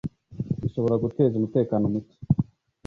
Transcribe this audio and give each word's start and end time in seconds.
bishobora 0.61 0.95
guteza 1.03 1.33
umutekano 1.37 1.83
muke 1.93 2.17